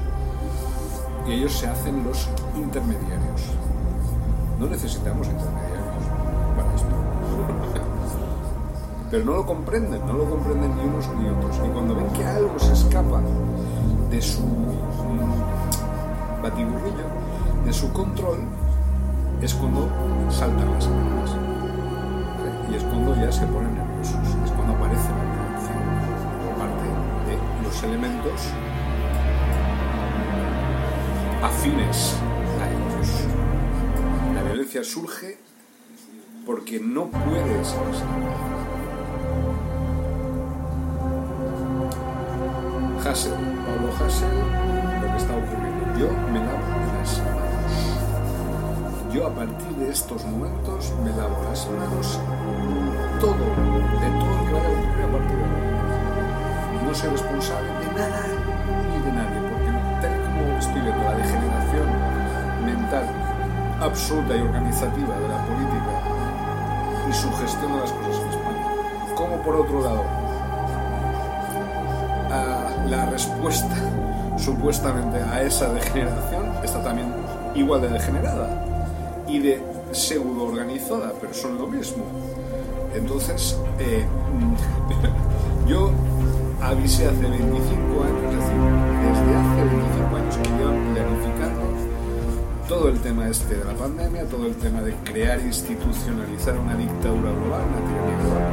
y 1.27 1.31
ellos 1.31 1.53
se 1.53 1.67
hacen 1.67 2.03
los 2.03 2.27
intermediarios. 2.55 3.41
No 4.59 4.67
necesitamos 4.67 5.27
intermediarios 5.27 6.05
para 6.55 6.75
esto. 6.75 6.95
Pero 9.09 9.25
no 9.25 9.33
lo 9.33 9.45
comprenden, 9.45 10.05
no 10.05 10.13
lo 10.13 10.29
comprenden 10.29 10.77
ni 10.77 10.83
unos 10.83 11.09
ni 11.15 11.27
otros. 11.29 11.59
Y 11.65 11.69
cuando 11.69 11.95
ven 11.95 12.07
que 12.09 12.25
algo 12.25 12.59
se 12.59 12.73
escapa 12.73 13.21
de 14.09 14.21
su 14.21 14.41
mm, 14.41 16.41
batiburrillo, 16.41 17.20
de 17.65 17.73
su 17.73 17.91
control, 17.93 18.39
es 19.41 19.53
cuando 19.53 19.89
saltan 20.29 20.71
las 20.73 20.85
alarmas. 20.85 21.31
Y 22.71 22.75
es 22.75 22.83
cuando 22.83 23.15
ya 23.15 23.31
se 23.31 23.45
ponen 23.47 23.75
nerviosos, 23.75 24.15
es 24.45 24.51
cuando 24.51 24.73
aparece 24.73 25.09
la 25.09 25.23
violencia 25.23 25.75
por 26.45 26.55
parte 26.57 26.85
de 27.27 27.63
los 27.63 27.83
elementos 27.83 28.41
afines 31.43 32.15
a 32.61 32.69
ellos. 32.69 33.25
La 34.35 34.43
violencia 34.43 34.83
surge 34.83 35.37
porque 36.45 36.79
no 36.79 37.07
puedes 37.07 37.75
Hassel, 43.03 43.33
Pablo 43.33 43.89
Hassel, 43.99 44.29
lo 45.01 45.07
que 45.07 45.17
está 45.17 45.35
ocurriendo. 45.35 45.71
Yo 49.13 49.27
a 49.27 49.29
partir 49.29 49.75
de 49.75 49.89
estos 49.91 50.23
momentos 50.23 50.93
me 51.03 51.09
lavo 51.11 51.43
las 51.43 51.67
manos 51.67 52.17
todo, 53.19 53.33
de 53.33 54.09
todo 54.19 54.31
lo 54.31 54.45
que 54.45 54.53
vaya 54.53 54.67
a 54.67 54.71
ocurrir 54.71 55.03
a 55.03 55.11
partir 55.11 55.37
de 55.37 55.43
ahora. 55.43 56.83
No 56.85 56.95
soy 56.95 57.09
responsable 57.09 57.67
de 57.67 57.87
nada 57.99 58.23
ni 58.87 59.03
de 59.03 59.11
nadie, 59.11 59.41
porque 59.51 59.71
tal 60.01 60.15
como 60.23 60.57
estoy 60.57 60.81
viendo 60.81 61.03
la 61.03 61.15
degeneración 61.15 61.87
mental 62.65 63.05
absoluta 63.81 64.37
y 64.37 64.39
organizativa 64.39 65.19
de 65.19 65.27
la 65.27 65.45
política 65.45 65.93
y 67.09 67.13
su 67.13 67.33
gestión 67.33 67.73
de 67.73 67.79
las 67.79 67.91
cosas 67.91 68.21
en 68.21 68.29
España, 68.29 69.15
como 69.15 69.41
por 69.43 69.55
otro 69.57 69.81
lado 69.81 70.05
la 72.89 73.05
respuesta 73.07 73.75
supuestamente 74.37 75.21
a 75.21 75.41
esa 75.41 75.67
degeneración 75.73 76.45
está 76.63 76.81
también 76.81 77.13
igual 77.55 77.81
de 77.81 77.89
degenerada 77.89 78.60
y 79.31 79.39
de 79.39 79.61
pseudo 79.93 80.43
organizada, 80.43 81.13
pero 81.19 81.33
son 81.33 81.57
lo 81.57 81.67
mismo. 81.67 82.03
Entonces, 82.93 83.57
eh, 83.79 84.05
yo 85.67 85.91
avisé 86.61 87.07
hace 87.07 87.21
25 87.21 88.03
años, 88.03 88.23
es 88.27 88.35
decir, 88.35 88.61
desde 89.01 89.35
hace 89.35 89.63
25 89.63 90.15
años 90.15 90.35
que 90.37 90.49
llevan 90.57 90.93
planificando 90.93 91.61
todo 92.67 92.89
el 92.89 92.99
tema 92.99 93.27
este 93.27 93.55
de 93.55 93.65
la 93.65 93.73
pandemia, 93.73 94.25
todo 94.25 94.45
el 94.45 94.55
tema 94.55 94.81
de 94.81 94.93
crear 95.03 95.39
e 95.39 95.43
institucionalizar 95.43 96.57
una 96.57 96.75
dictadura 96.75 97.31
global, 97.31 97.63
una 97.67 97.81
tiranía 97.87 98.17
global, 98.23 98.43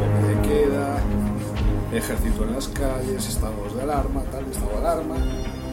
toque 0.00 0.26
de 0.28 0.48
queda, 0.48 0.98
ejército 1.92 2.44
en 2.44 2.52
las 2.54 2.68
calles, 2.68 3.28
estados 3.28 3.74
de 3.74 3.82
alarma, 3.82 4.22
tal, 4.32 4.44
estado 4.46 4.70
de 4.70 4.78
alarma, 4.78 5.16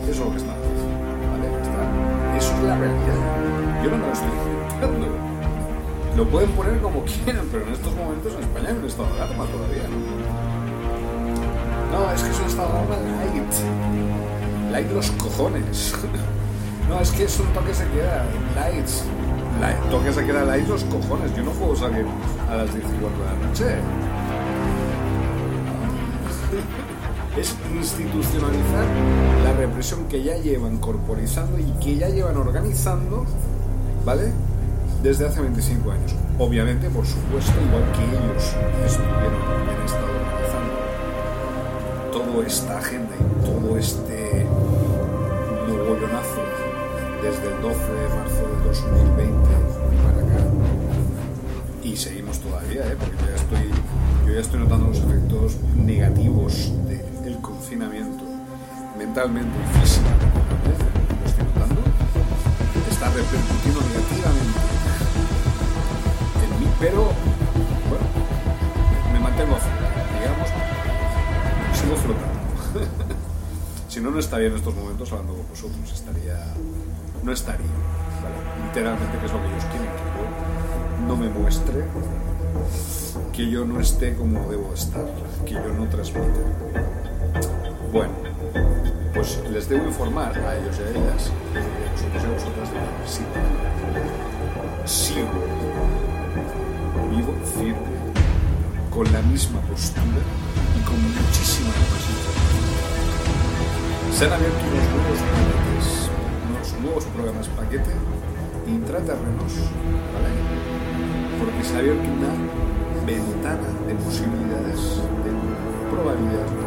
eso 0.03 0.11
es 0.11 0.19
lo 0.19 0.31
que 0.31 0.37
están 0.37 0.55
haciendo, 0.55 1.02
la 2.67 2.77
realidad. 2.77 3.83
Yo 3.83 3.91
no 3.91 3.97
lo 3.97 4.13
estoy 4.13 4.29
inventando. 4.29 5.07
Lo 6.15 6.25
pueden 6.27 6.49
poner 6.51 6.79
como 6.79 7.03
quieran, 7.03 7.47
pero 7.51 7.65
en 7.65 7.73
estos 7.73 7.95
momentos 7.95 8.33
en 8.33 8.43
España 8.43 8.69
hay 8.69 8.75
un 8.75 8.85
estado 8.85 9.09
de 9.09 9.21
alarma 9.21 9.45
todavía. 9.45 9.83
No, 11.91 12.11
es 12.11 12.23
que 12.23 12.29
es 12.29 12.39
un 12.39 12.45
estado 12.45 12.69
de 12.69 12.77
alarma 12.77 12.95
light. 13.25 14.71
Light 14.71 14.91
los 14.91 15.11
cojones. 15.11 15.95
No, 16.89 16.99
es 16.99 17.11
que 17.11 17.23
es 17.23 17.39
un 17.39 17.47
toque 17.53 17.73
se 17.73 17.87
queda. 17.87 18.25
Lights. 18.55 19.05
Light, 19.61 19.77
toque 19.89 20.11
se 20.11 20.25
queda 20.25 20.43
light 20.43 20.67
los 20.67 20.83
cojones. 20.83 21.33
Yo 21.33 21.43
no 21.43 21.51
puedo 21.51 21.75
salir 21.77 22.05
a 22.51 22.57
las 22.57 22.73
10 22.73 22.85
y 22.85 22.97
cuarto 22.99 23.19
de 23.19 23.25
la 23.25 23.47
noche. 23.47 24.02
Es 27.37 27.55
institucionalizar 27.75 28.85
la 29.43 29.53
represión 29.53 30.05
que 30.05 30.23
ya 30.23 30.37
llevan 30.37 30.77
corporizando 30.77 31.57
y 31.59 31.65
que 31.83 31.97
ya 31.97 32.09
llevan 32.09 32.37
organizando, 32.37 33.25
¿vale? 34.05 34.31
Desde 35.01 35.27
hace 35.27 35.41
25 35.41 35.91
años. 35.91 36.15
Obviamente, 36.37 36.89
por 36.89 37.05
supuesto, 37.05 37.51
igual 37.67 37.83
que 37.91 38.03
ellos 38.03 38.43
estuvieron 38.85 39.41
han 39.69 39.85
estado 39.85 40.07
organizando 40.21 40.73
toda 42.11 42.47
esta 42.47 42.77
agenda 42.77 43.13
y 43.19 43.45
todo 43.45 43.77
este 43.77 44.45
mogollonazo 45.67 46.41
desde 47.23 47.55
el 47.55 47.61
12 47.61 47.77
de 47.79 48.09
marzo 48.09 48.41
de 48.47 48.55
2020 48.67 49.49
para 50.03 50.17
acá. 50.19 50.43
Y 51.83 51.97
seguimos 51.97 52.39
todavía, 52.39 52.87
¿eh? 52.87 52.95
porque 52.99 53.25
ya 53.27 53.35
estoy, 53.35 53.69
yo 54.25 54.33
ya 54.33 54.39
estoy 54.39 54.59
notando 54.59 54.87
los 54.87 54.97
efectos 54.97 55.57
negativos 55.75 56.71
del 56.87 56.92
confinamiento, 56.92 56.92
mentalmente 59.13 59.53
y 59.59 59.79
físicamente. 59.79 60.25
Lo 61.21 61.27
estoy 61.27 61.45
notando. 61.45 61.81
Está 62.89 63.09
repercutiendo 63.09 63.81
negativamente 63.81 64.59
en 66.41 66.59
mí, 66.59 66.67
pero 66.79 67.11
bueno, 67.89 68.05
me 69.13 69.19
mantengo 69.19 69.55
digamos, 70.17 70.49
sigo 71.79 71.95
flotando. 71.95 72.33
si 73.87 73.99
no, 73.99 74.09
no 74.09 74.17
estaría 74.17 74.47
en 74.47 74.55
estos 74.55 74.73
momentos 74.73 75.11
hablando 75.11 75.33
con 75.35 75.47
vosotros, 75.47 75.93
estaría, 75.93 76.39
no 77.21 77.31
estaría, 77.31 77.67
¿vale? 78.23 78.65
literalmente, 78.65 79.19
que 79.19 79.25
es 79.27 79.31
lo 79.31 79.41
que 79.41 79.47
ellos 79.47 79.65
quieren, 79.65 79.89
que 79.89 80.09
yo 80.17 81.07
no 81.07 81.15
me 81.17 81.29
muestre, 81.29 81.85
que 83.31 83.47
yo 83.47 83.63
no 83.63 83.79
esté 83.79 84.15
como 84.15 84.49
debo 84.49 84.73
estar, 84.73 85.05
que 85.45 85.53
yo 85.53 85.67
no 85.77 85.87
transmita. 85.87 86.39
Bueno, 87.91 88.22
pues 89.23 89.39
les 89.53 89.69
debo 89.69 89.85
informar 89.85 90.37
a 90.37 90.57
ellos 90.57 90.75
y 90.77 90.81
a 90.83 90.89
ellas, 90.89 91.31
y 91.53 91.57
a 91.57 91.61
vosotros 91.93 92.23
y 92.23 92.27
a 92.27 92.31
vosotras, 92.33 92.67
de 92.73 92.75
que 92.75 93.07
sí, 93.07 93.23
sigo 94.85 95.29
vivo, 97.09 97.33
firme, 97.55 97.93
con 98.91 99.05
la 99.13 99.21
misma 99.21 99.61
postura 99.61 100.19
y 100.75 100.83
con 100.83 100.99
muchísima 101.01 101.69
información. 101.69 102.19
Se 104.11 104.25
han 104.25 104.33
abierto 104.33 104.59
unos 104.59 104.87
nuevos 104.91 105.19
paquetes, 105.31 105.87
unos 106.49 106.67
nuevos 106.83 107.05
programas 107.05 107.47
paquete 107.47 107.93
intraterrenos, 108.67 109.53
¿vale? 110.11 110.31
Porque 111.39 111.63
se 111.63 111.75
ha 111.75 111.79
abierto 111.79 112.03
una 112.11 112.33
ventana 113.05 113.69
de 113.87 113.95
posibilidades, 113.95 114.99
de 115.23 115.31
probabilidades 115.95 116.62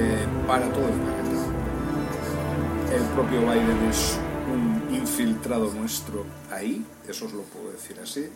eh, 0.00 0.26
para 0.46 0.66
todo 0.72 0.88
el 0.88 0.94
planeta. 0.94 1.20
El 2.94 3.02
propio 3.14 3.40
Biden 3.42 3.88
es 3.90 4.18
un 4.52 4.94
infiltrado 4.94 5.72
nuestro 5.74 6.24
ahí, 6.50 6.84
eso 7.06 7.26
os 7.26 7.32
lo 7.34 7.42
puedo 7.42 7.70
decir 7.70 7.96
así. 8.02 8.28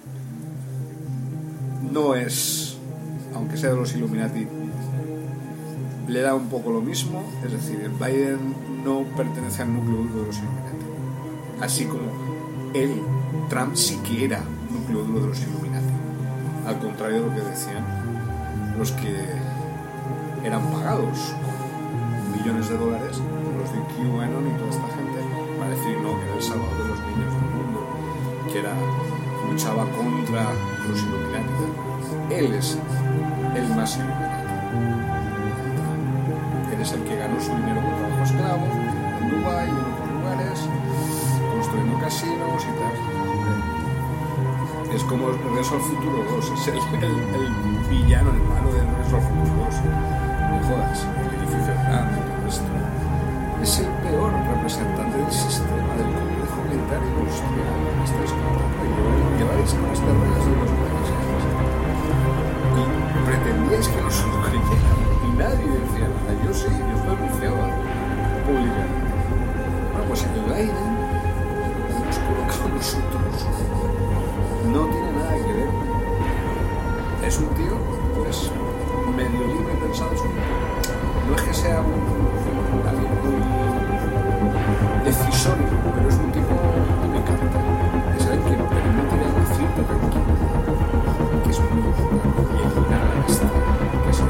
No 1.90 2.14
es, 2.14 2.76
aunque 3.34 3.56
sea 3.56 3.70
de 3.70 3.76
los 3.76 3.94
Illuminati, 3.94 4.46
le 6.06 6.20
da 6.20 6.34
un 6.34 6.48
poco 6.48 6.70
lo 6.70 6.82
mismo, 6.82 7.24
es 7.44 7.52
decir, 7.52 7.90
Biden 7.98 8.54
no 8.84 9.04
pertenece 9.16 9.62
al 9.62 9.72
núcleo 9.72 10.02
duro 10.02 10.20
de 10.20 10.26
los 10.26 10.36
Illuminati. 10.36 10.86
Así 11.62 11.86
como 11.86 12.02
él, 12.74 13.00
Trump, 13.48 13.74
sí 13.74 13.96
que 14.06 14.26
era 14.26 14.42
núcleo 14.70 15.02
duro 15.04 15.20
de 15.20 15.26
los 15.28 15.40
Illuminati. 15.40 15.94
Al 16.66 16.78
contrario 16.78 17.22
de 17.22 17.28
lo 17.28 17.34
que 17.34 17.40
decían 17.40 17.84
los 18.78 18.92
que 18.92 19.14
eran 20.44 20.62
pagados 20.70 21.34
millones 22.44 22.68
de 22.68 22.76
dólares, 22.76 23.22
los 23.56 23.72
de 23.72 23.78
QAnon 23.96 24.46
y 24.46 24.50
toda 24.58 24.68
esta 24.68 24.88
gente, 24.96 25.18
para 25.58 25.72
era, 28.54 28.74
luchaba 29.50 29.84
contra 29.96 30.52
los 30.86 31.02
Illuminati. 31.02 31.64
Él 32.30 32.52
es 32.52 32.78
el 33.56 33.68
más 33.74 33.96
Illuminati. 33.96 34.44
Él 36.74 36.80
es 36.82 36.92
el 36.92 37.02
que 37.04 37.16
ganó 37.16 37.40
su 37.40 37.50
dinero 37.56 37.80
con 37.80 37.96
trabajo 37.96 38.22
esclavo 38.22 38.66
en 39.22 39.30
Dubái 39.30 39.66
y 39.66 39.70
en 39.70 39.76
otros 39.76 40.08
lugares, 40.12 40.68
construyendo 41.50 41.98
casinos 41.98 42.62
y 42.62 42.72
tal. 42.78 42.94
Es 44.94 45.02
como 45.04 45.30
Regreso 45.30 45.76
al 45.76 45.80
Futuro 45.80 46.24
2, 46.30 46.52
es 46.60 46.68
el, 46.68 46.76
el, 47.02 47.04
el 47.04 47.54
villano, 47.88 48.30
el 48.30 48.42
malo 48.42 48.70
de 48.70 48.80
Regreso 48.84 49.16
al 49.16 49.22
Futuro 49.22 49.64
2. 49.64 49.74
No 50.50 50.56
jodas, 50.68 51.08
el 51.18 51.40
edificio 51.40 51.74
grande, 51.88 52.23
Es 52.46 53.78
el 53.78 53.88
peor 54.04 54.32
representante 54.32 55.16
del 55.16 55.32
sistema, 55.32 55.96
del 55.96 56.12
complejo 56.12 56.60
militar 56.68 57.00
industrial 57.00 57.72
que 57.96 58.04
estáis 58.04 58.32
contando. 58.36 58.84
Y 58.84 59.38
lleváis 59.38 59.72
con 59.72 59.88
estas 59.88 60.12
reglas 60.12 60.44
de 60.44 60.52
los 60.60 60.70
buenos 60.76 61.08
Y 62.76 63.18
pretendíais 63.24 63.88
que 63.88 64.00
no 64.02 64.10
se 64.10 64.26
lo 64.28 64.42
creyeran. 64.44 65.00
Y 65.24 65.28
nadie 65.40 65.66
decía 65.72 66.08
nada. 66.12 66.32
Yo 66.44 66.52
sí, 66.52 66.68
yo 66.68 66.96
lo 67.00 67.12
anunciaba 67.16 67.64
públicamente. 68.44 69.08
Bueno, 69.92 70.04
pues 70.08 70.20
el 70.28 70.44
Biden 70.44 70.90
lo 71.88 71.96
hemos 71.96 72.18
colocado 72.28 72.68
nosotros 72.76 73.24
no 74.70 74.86
tiene 74.86 75.12
nada 75.12 75.34
que 75.36 75.52
ver. 75.52 75.68
Es 77.26 77.38
un 77.38 77.48
tío, 77.54 77.76
pues, 78.16 78.50
medio 79.16 79.46
libre 79.46 79.74
pensado. 79.80 80.10
No 81.28 81.36
es 81.36 81.42
que 81.42 81.54
sea 81.54 81.80
un, 81.80 82.23
muy 82.74 83.38
decisorio, 85.04 85.68
pero 85.94 86.08
es 86.08 86.16
un 86.16 86.32
tipo 86.32 86.54
que 87.00 87.08
me 87.08 87.18
encanta. 87.18 87.58
Es 88.18 88.26
alguien 88.26 88.58
que 88.58 88.64
permite 88.74 89.14
que 89.14 89.24
haya 89.24 89.44
cierta 89.54 89.82
tranquilidad, 89.86 91.42
que 91.44 91.50
es 91.50 91.58
muy 91.60 91.82
y 92.54 92.62
eliminar 92.66 93.02
la 93.04 93.14
bestia, 93.22 93.48
que 94.04 94.10
es 94.10 94.18
el 94.20 94.26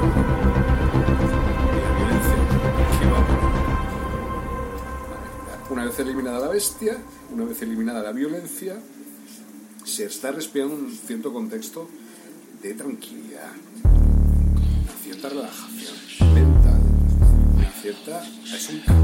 y 1.72 1.78
la 1.80 1.90
violencia 1.96 2.37
Una 5.70 5.83
vez 5.85 5.98
eliminada 5.98 6.38
la 6.40 6.48
bestia, 6.48 6.98
una 7.33 7.44
vez 7.44 7.62
eliminada 7.62 8.02
la 8.02 8.12
violencia, 8.12 8.76
se 9.85 10.04
está 10.04 10.33
respirando 10.33 10.74
un 10.74 10.90
cierto 10.90 11.33
contexto 11.33 11.88
de 12.62 12.74
tranquilidad, 12.74 13.52
una 13.85 14.92
cierta 15.02 15.28
relajación 15.28 16.23
una 18.06 18.58
cierta... 18.58 19.03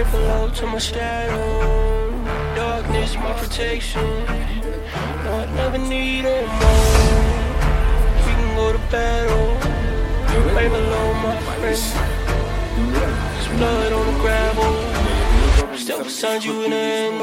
una 0.00 0.08
de- 0.08 0.10
Way 0.10 0.10
below 0.10 0.48
to 0.50 0.66
my 0.66 0.78
shadow. 0.78 2.10
Darkness, 2.56 3.16
my 3.16 3.32
protection. 3.34 4.02
No, 5.24 5.40
I 5.40 5.46
never 5.54 5.78
need 5.78 6.24
it 6.24 6.46
more. 6.46 7.20
We 8.26 8.32
can 8.32 8.56
go 8.56 8.72
to 8.72 8.78
battle. 8.90 9.56
Yo 10.32 10.40
Way 10.54 10.68
vengo 10.68 10.76
below 10.76 11.14
my 11.14 11.32
de 11.32 11.38
un 11.38 11.44
país 11.62 11.82
friend. 11.92 12.20
de 12.76 12.80
un 12.80 12.92
lugar 12.92 13.10
Blood 13.58 13.92
on 13.92 14.06
the 14.06 14.20
gravel. 14.22 14.74
donde 15.58 15.78
Still 15.78 15.98
yo 15.98 16.04
beside 16.04 16.44
you 16.44 16.52
tengo 16.52 16.64
in 16.64 16.70
que 16.70 16.76
an 16.76 17.18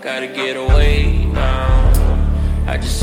gotta 0.00 0.28
get 0.28 0.56
away 0.56 1.24
now. 1.32 2.24
I 2.66 2.76
just 2.76 2.97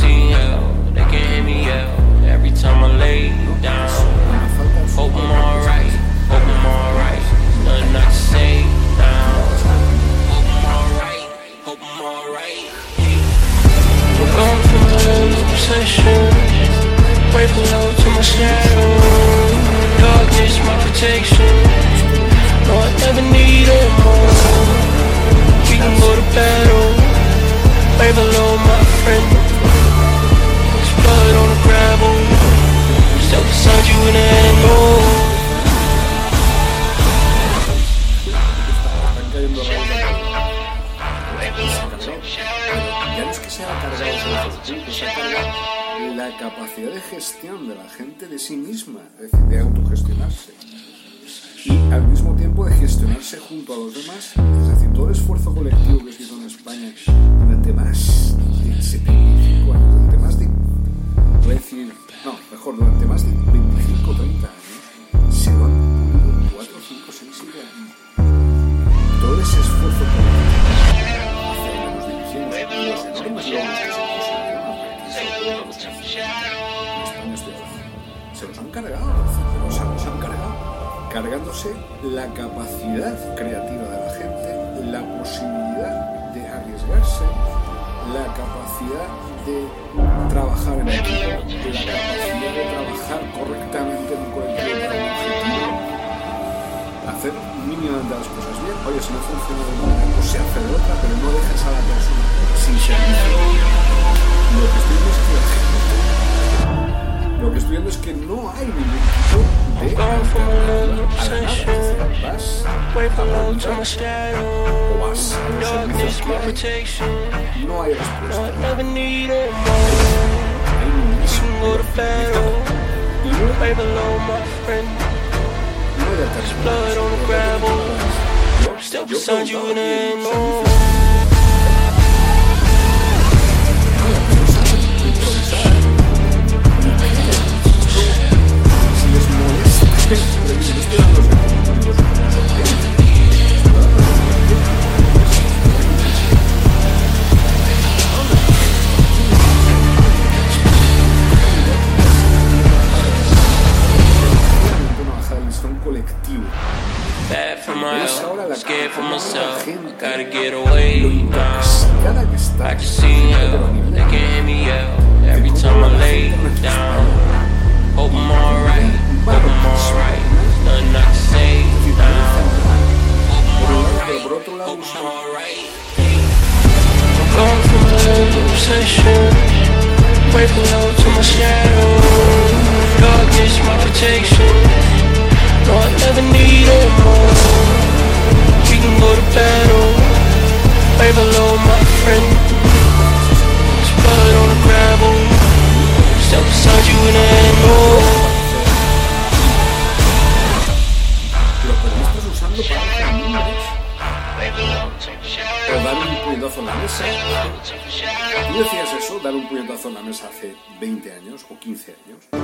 ¿Y 206.97 208.57
decías 208.57 208.93
eso? 208.93 209.19
Dar 209.19 209.33
un 209.33 209.47
puñetazo 209.49 209.89
en 209.89 209.95
la 209.95 210.01
mesa 210.01 210.29
hace 210.29 210.55
20 210.79 211.11
años 211.11 211.45
o 211.49 211.59
15 211.59 211.95
años. 212.05 212.19
Y 212.31 212.37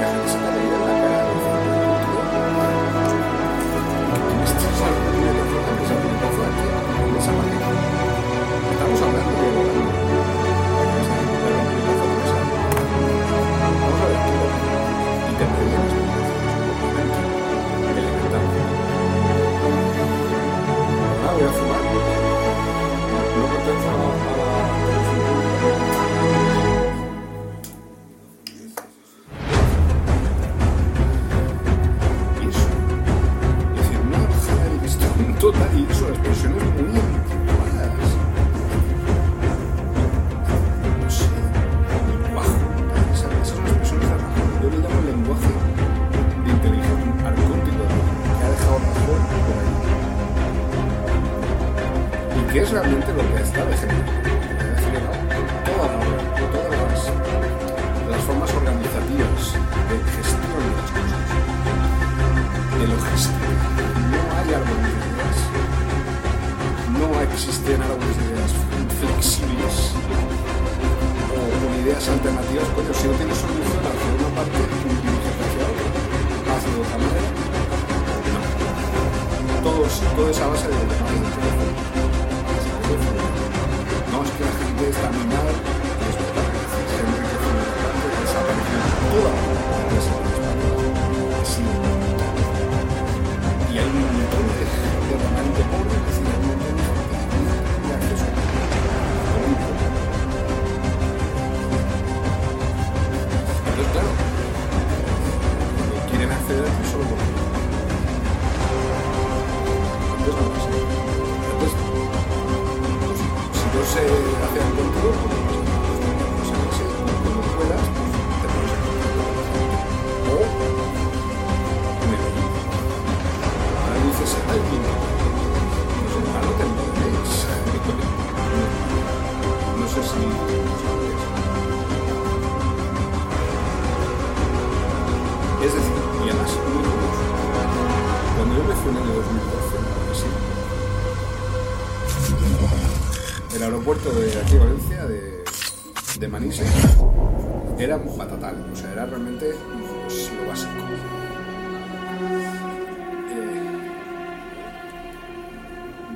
la 0.00 0.10
gente 0.12 0.28
se 0.28 0.36
te 0.36 0.44
en 0.44 0.80
la 0.80 0.86
cara. 0.86 1.85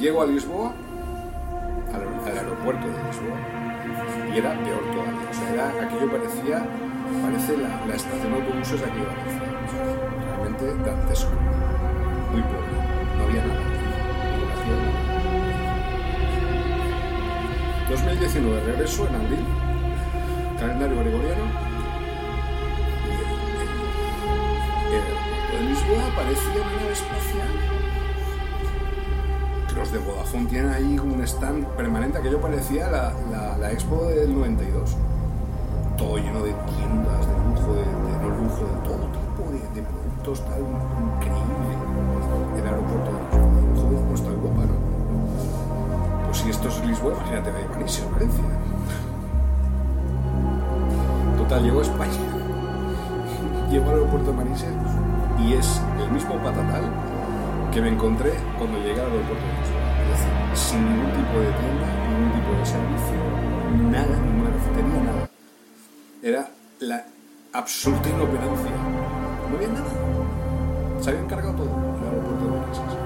Llego 0.01 0.23
a 0.23 0.27
Lisboa, 0.27 0.73
al, 1.93 2.35
aeropuerto 2.35 2.87
de 2.87 3.05
Lisboa, 3.05 3.37
y 4.33 4.39
era 4.39 4.59
peor 4.65 4.81
todavía. 4.93 5.31
O 5.31 5.35
sea, 5.35 5.53
era, 5.53 5.69
aquello 5.69 6.11
parecía, 6.11 6.67
parece 7.23 7.57
la, 7.59 7.87
la 7.87 7.95
estación 7.95 8.33
de 8.33 8.39
autobuses 8.41 8.81
de 8.81 8.87
aquí 8.87 8.99
de 8.99 9.07
Valencia. 9.07 9.43
O 9.61 9.71
sea, 9.71 9.85
realmente 10.27 10.91
dantesco, 10.91 11.33
muy 12.33 12.43
pobre, 12.43 13.19
no 13.19 13.25
había 13.25 13.45
nada. 13.45 13.71
2019, 17.91 18.61
regreso 18.67 19.07
en 19.09 19.15
abril, 19.17 19.45
calendario 20.59 20.97
permanente, 31.77 32.19
aquello 32.19 32.41
parecía 32.41 32.91
la, 32.91 33.13
la, 33.59 33.73
expo 33.73 34.05
del 34.05 34.35
92. 34.35 34.97
Todo 35.97 36.17
lleno 36.17 36.43
de 36.43 36.53
tiendas, 36.53 37.27
de 37.27 37.35
lujo, 37.49 37.75
de, 37.75 37.85
de 37.85 38.19
no 38.23 38.29
lujo, 38.31 38.65
de 38.65 38.89
todo 38.89 39.07
tipo 39.11 39.51
de, 39.51 39.81
de 39.81 39.87
productos 39.87 40.45
tan 40.45 40.61
increíble. 40.61 41.73
El 42.57 42.67
aeropuerto 42.67 43.11
de 43.11 43.73
Lisboa, 43.73 44.07
de 44.07 44.15
hasta 44.15 44.29
Europa, 44.29 44.63
¿no? 44.67 46.27
Pues 46.27 46.39
si 46.39 46.51
esto 46.51 46.69
es 46.69 46.87
Lisboa, 46.87 47.15
imagínate, 47.15 47.51
París, 47.73 47.99
es 47.99 48.11
Valencia. 48.13 48.45
Total, 51.37 51.63
llegó 51.63 51.79
a 51.81 51.83
España. 51.83 52.13
Llego 53.71 53.85
al 53.87 53.95
aeropuerto 53.95 54.31
de 54.31 54.37
Manises 54.37 54.69
y 55.39 55.55
es 55.55 55.81
el 56.03 56.11
mismo 56.13 56.35
patatal 56.37 56.83
que 57.73 57.81
me 57.81 57.89
encontré 57.89 58.33
cuando 58.59 58.79
llegué 58.79 59.01
al 59.01 59.11
aeropuerto 59.11 59.35
de 59.35 59.53
Manises. 59.53 59.70
Sin 60.69 60.85
ningún 60.85 61.11
tipo 61.13 61.39
de 61.41 61.53
tienda, 61.53 61.87
ningún 62.09 62.33
tipo 62.33 62.53
de 62.53 62.67
servicio, 62.67 63.19
nada, 63.91 64.17
ninguna 64.21 64.51
cafetería, 64.51 65.01
nada. 65.03 65.31
Era 66.23 66.51
la 66.81 67.05
absoluta 67.53 68.09
inoperancia. 68.09 68.71
No 69.51 69.57
había 69.57 69.69
nada. 69.69 71.03
Se 71.03 71.11
habían 71.11 71.27
cargado 71.27 71.55
todo 71.55 71.65
el. 71.65 73.00